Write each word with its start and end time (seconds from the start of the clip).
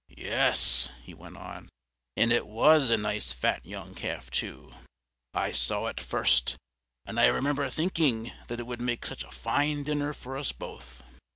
"Yes," 0.17 0.89
he 1.03 1.13
went 1.13 1.37
on, 1.37 1.69
"and 2.17 2.33
it 2.33 2.47
was 2.47 2.89
a 2.89 2.97
nice 2.97 3.31
fat 3.31 3.63
young 3.63 3.93
calf, 3.93 4.31
too; 4.31 4.73
I 5.35 5.51
saw 5.51 5.85
it 5.85 5.99
first, 5.99 6.57
and 7.05 7.19
I 7.19 7.27
remember 7.27 7.69
thinking 7.69 8.31
that 8.47 8.59
it 8.59 8.65
would 8.65 8.81
make 8.81 9.05
such 9.05 9.23
a 9.23 9.29
fine 9.29 9.83
dinner 9.83 10.11
for 10.15 10.37
us 10.39 10.53
both. 10.53 11.03